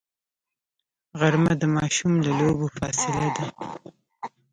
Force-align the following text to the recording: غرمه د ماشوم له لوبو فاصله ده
غرمه 1.19 1.53
د 1.61 1.63
ماشوم 1.75 2.13
له 2.25 2.31
لوبو 2.39 2.67
فاصله 2.77 3.27
ده 3.35 3.45